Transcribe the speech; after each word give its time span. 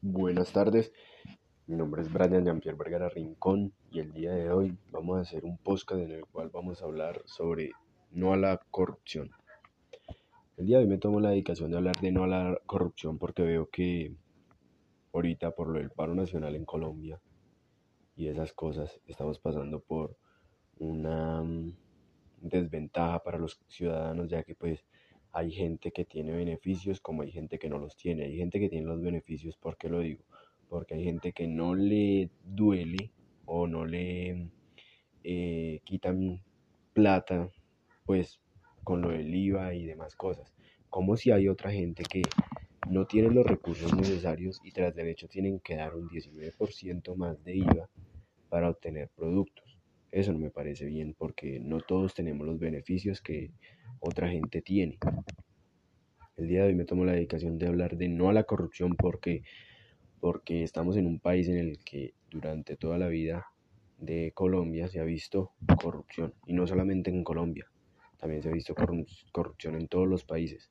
Buenas 0.00 0.52
tardes, 0.52 0.92
mi 1.66 1.74
nombre 1.74 2.02
es 2.02 2.12
Brian 2.12 2.44
Jean-Pierre 2.44 2.78
Vergara 2.78 3.08
Rincón 3.08 3.72
y 3.90 3.98
el 3.98 4.12
día 4.12 4.32
de 4.32 4.48
hoy 4.48 4.78
vamos 4.92 5.18
a 5.18 5.22
hacer 5.22 5.44
un 5.44 5.58
podcast 5.58 6.00
en 6.00 6.12
el 6.12 6.24
cual 6.24 6.50
vamos 6.50 6.80
a 6.80 6.84
hablar 6.84 7.20
sobre 7.24 7.72
no 8.12 8.32
a 8.32 8.36
la 8.36 8.60
corrupción. 8.70 9.32
El 10.56 10.66
día 10.66 10.78
de 10.78 10.84
hoy 10.84 10.88
me 10.88 10.98
tomo 10.98 11.18
la 11.18 11.30
dedicación 11.30 11.72
de 11.72 11.78
hablar 11.78 11.96
de 11.96 12.12
no 12.12 12.22
a 12.22 12.28
la 12.28 12.60
corrupción 12.64 13.18
porque 13.18 13.42
veo 13.42 13.70
que 13.70 14.14
ahorita 15.12 15.50
por 15.50 15.66
lo 15.66 15.80
del 15.80 15.90
paro 15.90 16.14
nacional 16.14 16.54
en 16.54 16.64
Colombia 16.64 17.20
y 18.14 18.28
esas 18.28 18.52
cosas 18.52 19.00
estamos 19.04 19.40
pasando 19.40 19.80
por 19.80 20.16
una 20.78 21.42
mm, 21.42 21.72
desventaja 22.42 23.18
para 23.24 23.38
los 23.38 23.60
ciudadanos 23.66 24.28
ya 24.28 24.44
que 24.44 24.54
pues 24.54 24.84
hay 25.38 25.52
gente 25.52 25.92
que 25.92 26.04
tiene 26.04 26.32
beneficios 26.32 27.00
como 27.00 27.22
hay 27.22 27.30
gente 27.30 27.60
que 27.60 27.68
no 27.68 27.78
los 27.78 27.96
tiene. 27.96 28.24
Hay 28.24 28.36
gente 28.36 28.58
que 28.58 28.68
tiene 28.68 28.86
los 28.86 29.00
beneficios, 29.00 29.56
¿por 29.56 29.76
qué 29.76 29.88
lo 29.88 30.00
digo? 30.00 30.24
Porque 30.68 30.94
hay 30.94 31.04
gente 31.04 31.32
que 31.32 31.46
no 31.46 31.76
le 31.76 32.30
duele 32.44 33.12
o 33.46 33.68
no 33.68 33.86
le 33.86 34.48
eh, 35.22 35.80
quitan 35.84 36.42
plata, 36.92 37.48
pues 38.04 38.40
con 38.82 39.00
lo 39.00 39.10
del 39.10 39.32
IVA 39.32 39.74
y 39.74 39.86
demás 39.86 40.16
cosas. 40.16 40.52
Como 40.90 41.16
si 41.16 41.30
hay 41.30 41.46
otra 41.46 41.70
gente 41.70 42.02
que 42.02 42.22
no 42.90 43.06
tiene 43.06 43.30
los 43.30 43.46
recursos 43.46 43.94
necesarios 43.94 44.60
y 44.64 44.72
tras 44.72 44.94
derecho 44.96 45.28
tienen 45.28 45.60
que 45.60 45.76
dar 45.76 45.94
un 45.94 46.08
19% 46.08 47.14
más 47.14 47.44
de 47.44 47.58
IVA 47.58 47.88
para 48.48 48.70
obtener 48.70 49.08
productos. 49.14 49.78
Eso 50.10 50.32
no 50.32 50.38
me 50.40 50.50
parece 50.50 50.86
bien 50.86 51.14
porque 51.16 51.60
no 51.60 51.80
todos 51.80 52.14
tenemos 52.14 52.44
los 52.44 52.58
beneficios 52.58 53.20
que 53.20 53.52
otra 54.00 54.28
gente 54.28 54.62
tiene. 54.62 54.98
El 56.36 56.48
día 56.48 56.62
de 56.62 56.68
hoy 56.68 56.74
me 56.74 56.84
tomo 56.84 57.04
la 57.04 57.12
dedicación 57.12 57.58
de 57.58 57.66
hablar 57.66 57.96
de 57.96 58.08
no 58.08 58.28
a 58.28 58.32
la 58.32 58.44
corrupción 58.44 58.94
porque, 58.96 59.42
porque 60.20 60.62
estamos 60.62 60.96
en 60.96 61.06
un 61.06 61.18
país 61.18 61.48
en 61.48 61.56
el 61.56 61.78
que 61.84 62.14
durante 62.30 62.76
toda 62.76 62.98
la 62.98 63.08
vida 63.08 63.46
de 63.98 64.30
Colombia 64.32 64.88
se 64.88 65.00
ha 65.00 65.04
visto 65.04 65.52
corrupción 65.80 66.34
y 66.46 66.52
no 66.52 66.66
solamente 66.66 67.10
en 67.10 67.24
Colombia, 67.24 67.66
también 68.18 68.42
se 68.42 68.48
ha 68.48 68.52
visto 68.52 68.74
corrupción 69.32 69.74
en 69.74 69.88
todos 69.88 70.06
los 70.06 70.24
países. 70.24 70.70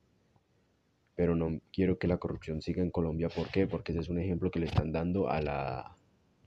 Pero 1.16 1.36
no 1.36 1.60
quiero 1.74 1.98
que 1.98 2.08
la 2.08 2.18
corrupción 2.18 2.62
siga 2.62 2.84
en 2.84 2.92
Colombia. 2.92 3.28
¿Por 3.28 3.50
qué? 3.50 3.66
Porque 3.68 3.92
ese 3.92 4.02
es 4.02 4.10
un 4.10 4.20
ejemplo 4.20 4.52
que 4.52 4.60
le 4.60 4.68
están 4.68 4.92
dando 4.92 5.30
a 5.30 5.42
la 5.42 5.98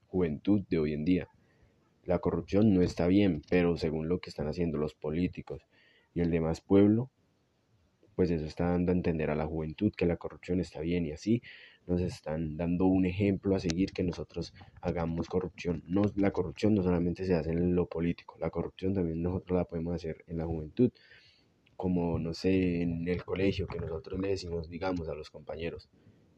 juventud 0.06 0.62
de 0.70 0.78
hoy 0.78 0.92
en 0.92 1.04
día. 1.04 1.28
La 2.04 2.20
corrupción 2.20 2.72
no 2.72 2.80
está 2.80 3.06
bien, 3.06 3.42
pero 3.50 3.76
según 3.76 4.08
lo 4.08 4.20
que 4.20 4.30
están 4.30 4.46
haciendo 4.46 4.78
los 4.78 4.94
políticos 4.94 5.66
y 6.14 6.20
el 6.20 6.30
demás 6.30 6.60
pueblo, 6.60 7.10
pues 8.14 8.30
eso 8.30 8.44
está 8.44 8.66
dando 8.66 8.92
a 8.92 8.94
entender 8.94 9.30
a 9.30 9.34
la 9.34 9.46
juventud 9.46 9.92
que 9.96 10.06
la 10.06 10.16
corrupción 10.16 10.60
está 10.60 10.80
bien 10.80 11.06
y 11.06 11.12
así 11.12 11.42
nos 11.86 12.00
están 12.02 12.56
dando 12.56 12.86
un 12.86 13.06
ejemplo 13.06 13.56
a 13.56 13.60
seguir 13.60 13.92
que 13.92 14.02
nosotros 14.02 14.52
hagamos 14.82 15.28
corrupción. 15.28 15.82
No, 15.86 16.02
la 16.16 16.30
corrupción 16.30 16.74
no 16.74 16.82
solamente 16.82 17.24
se 17.24 17.34
hace 17.34 17.50
en 17.50 17.74
lo 17.74 17.86
político, 17.86 18.36
la 18.38 18.50
corrupción 18.50 18.94
también 18.94 19.22
nosotros 19.22 19.56
la 19.56 19.64
podemos 19.64 19.94
hacer 19.94 20.24
en 20.26 20.36
la 20.36 20.44
juventud, 20.44 20.92
como 21.76 22.18
no 22.18 22.34
sé, 22.34 22.82
en 22.82 23.08
el 23.08 23.24
colegio 23.24 23.66
que 23.66 23.78
nosotros 23.78 24.20
le 24.20 24.28
decimos, 24.28 24.68
digamos, 24.68 25.08
a 25.08 25.14
los 25.14 25.30
compañeros, 25.30 25.88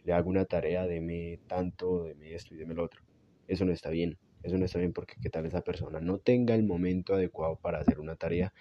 le 0.04 0.12
hago 0.12 0.30
una 0.30 0.44
tarea, 0.44 0.86
deme 0.86 1.40
tanto, 1.48 2.04
deme 2.04 2.34
esto 2.34 2.54
y 2.54 2.58
deme 2.58 2.74
lo 2.74 2.84
otro. 2.84 3.02
Eso 3.48 3.64
no 3.64 3.72
está 3.72 3.90
bien. 3.90 4.18
Eso 4.42 4.58
no 4.58 4.64
está 4.64 4.78
bien 4.78 4.92
porque 4.92 5.14
qué 5.20 5.30
tal 5.30 5.46
esa 5.46 5.60
persona 5.60 6.00
no 6.00 6.18
tenga 6.18 6.54
el 6.54 6.64
momento 6.64 7.14
adecuado 7.14 7.56
para 7.56 7.78
hacer 7.78 8.00
una 8.00 8.16
tarea 8.16 8.52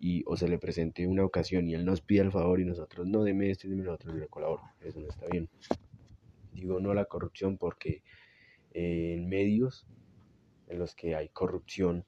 y 0.00 0.22
o 0.26 0.36
se 0.36 0.48
le 0.48 0.58
presente 0.58 1.06
una 1.06 1.24
ocasión 1.24 1.68
y 1.68 1.74
él 1.74 1.84
nos 1.84 2.00
pide 2.00 2.20
el 2.20 2.32
favor 2.32 2.60
y 2.60 2.64
nosotros 2.64 3.06
no 3.06 3.24
deme 3.24 3.50
esto 3.50 3.66
y 3.66 3.72
y 3.72 3.74
le 3.74 4.28
colaboro. 4.28 4.62
Eso 4.80 5.00
no 5.00 5.08
está 5.08 5.26
bien. 5.26 5.48
Digo 6.52 6.80
no 6.80 6.90
a 6.90 6.94
la 6.94 7.06
corrupción 7.06 7.56
porque 7.58 8.02
eh, 8.72 9.14
en 9.14 9.28
medios 9.28 9.86
en 10.68 10.78
los 10.78 10.94
que 10.94 11.14
hay 11.14 11.28
corrupción, 11.30 12.04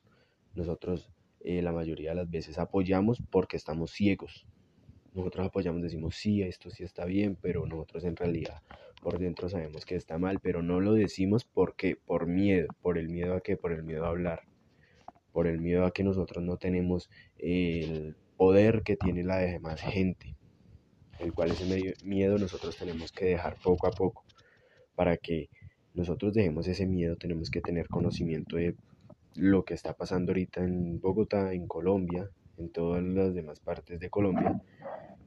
nosotros 0.54 1.10
eh, 1.40 1.62
la 1.62 1.72
mayoría 1.72 2.10
de 2.10 2.16
las 2.16 2.30
veces 2.30 2.58
apoyamos 2.58 3.22
porque 3.30 3.56
estamos 3.56 3.90
ciegos. 3.90 4.46
Nosotros 5.14 5.46
apoyamos, 5.46 5.82
decimos 5.82 6.14
sí, 6.16 6.42
esto 6.42 6.70
sí 6.70 6.84
está 6.84 7.04
bien, 7.04 7.36
pero 7.40 7.66
nosotros 7.66 8.04
en 8.04 8.14
realidad 8.14 8.62
por 9.02 9.18
dentro 9.18 9.48
sabemos 9.48 9.84
que 9.84 9.96
está 9.96 10.18
mal, 10.18 10.38
pero 10.40 10.62
no 10.62 10.80
lo 10.80 10.92
decimos 10.92 11.44
porque 11.44 11.96
por 11.96 12.26
miedo, 12.26 12.68
por 12.82 12.98
el 12.98 13.08
miedo 13.08 13.34
a 13.34 13.40
que, 13.40 13.56
por 13.56 13.72
el 13.72 13.82
miedo 13.82 14.04
a 14.04 14.10
hablar 14.10 14.42
por 15.32 15.46
el 15.46 15.60
miedo 15.60 15.84
a 15.84 15.92
que 15.92 16.04
nosotros 16.04 16.44
no 16.44 16.56
tenemos 16.56 17.10
el 17.38 18.16
poder 18.36 18.82
que 18.82 18.96
tiene 18.96 19.22
la 19.22 19.38
demás 19.38 19.80
gente, 19.80 20.34
el 21.18 21.32
cual 21.32 21.50
ese 21.50 21.94
miedo 22.04 22.38
nosotros 22.38 22.76
tenemos 22.76 23.12
que 23.12 23.26
dejar 23.26 23.56
poco 23.62 23.86
a 23.86 23.90
poco. 23.90 24.24
Para 24.94 25.16
que 25.16 25.48
nosotros 25.94 26.32
dejemos 26.32 26.66
ese 26.68 26.86
miedo 26.86 27.16
tenemos 27.16 27.50
que 27.50 27.60
tener 27.60 27.88
conocimiento 27.88 28.56
de 28.56 28.74
lo 29.34 29.64
que 29.64 29.74
está 29.74 29.94
pasando 29.94 30.32
ahorita 30.32 30.62
en 30.62 31.00
Bogotá, 31.00 31.52
en 31.52 31.66
Colombia, 31.66 32.30
en 32.56 32.70
todas 32.70 33.02
las 33.02 33.34
demás 33.34 33.60
partes 33.60 34.00
de 34.00 34.10
Colombia, 34.10 34.60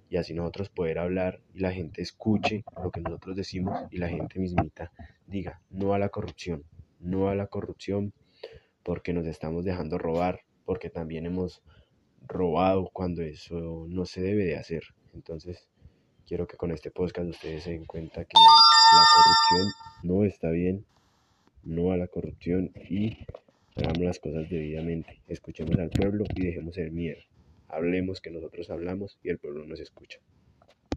y 0.10 0.18
así 0.18 0.34
nosotros 0.34 0.70
poder 0.70 1.00
hablar 1.00 1.42
y 1.54 1.60
la 1.60 1.72
gente 1.72 2.02
escuche 2.02 2.64
lo 2.84 2.92
que 2.92 3.02
nosotros 3.02 3.36
decimos 3.36 3.80
y 3.90 3.98
la 3.98 4.10
gente 4.10 4.40
mismita 4.40 4.92
diga 5.26 5.62
no 5.72 5.94
a 5.94 6.00
la 6.00 6.10
corrupción, 6.10 6.64
no 7.00 7.30
a 7.30 7.36
la 7.36 7.48
corrupción, 7.48 8.14
porque 8.84 9.14
nos 9.14 9.26
estamos 9.26 9.64
dejando 9.64 9.98
robar, 9.98 10.42
porque 10.66 10.90
también 10.90 11.26
hemos 11.26 11.62
robado 12.28 12.90
cuando 12.94 13.22
eso 13.22 13.86
no 13.90 14.06
se 14.06 14.22
debe 14.22 14.46
de 14.46 14.58
hacer. 14.58 14.84
Entonces, 15.14 15.68
quiero 16.28 16.48
que 16.48 16.58
con 16.58 16.72
este 16.72 16.92
podcast 16.92 17.30
ustedes 17.30 17.64
se 17.64 17.72
den 17.72 17.86
cuenta 17.86 18.26
que 18.26 18.34
la 18.34 19.04
corrupción 19.16 19.74
no 20.04 20.26
está 20.26 20.50
bien, 20.50 20.86
no 21.64 21.92
a 21.92 21.98
la 21.98 22.08
corrupción 22.08 22.72
y 22.90 23.18
hagamos 23.76 24.00
las 24.00 24.20
cosas 24.20 24.50
debidamente. 24.50 25.22
Escuchemos 25.28 25.78
al 25.80 25.90
pueblo 25.90 26.26
y 26.36 26.46
dejemos 26.46 26.78
el 26.78 26.92
miedo. 26.92 27.20
Hablemos 27.68 28.22
que 28.22 28.32
nosotros 28.32 28.70
hablamos 28.70 29.18
y 29.24 29.30
el 29.30 29.40
pueblo 29.40 29.66
nos 29.66 29.80
escucha. 29.80 30.20